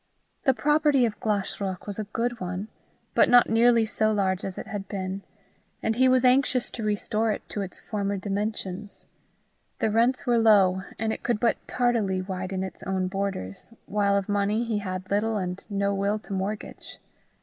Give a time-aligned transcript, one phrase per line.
[0.45, 2.69] The property of Glashruach was a good one,
[3.13, 5.21] but not nearly so large as it had been,
[5.83, 9.05] and he was anxious to restore it to its former dimensions.
[9.77, 14.27] The rents were low, and it could but tardily widen its own borders, while of
[14.27, 16.97] money he had little and no will to mortgage.